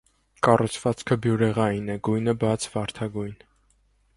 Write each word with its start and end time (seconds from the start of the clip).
Կառուցվածքը 0.45 1.17
բյուրեղային 1.25 1.91
է, 1.97 1.99
գույնը՝ 2.09 2.35
բաց 2.45 2.67
վարդագույն։ 2.77 3.37